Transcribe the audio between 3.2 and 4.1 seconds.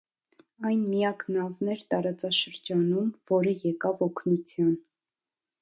որը եկավ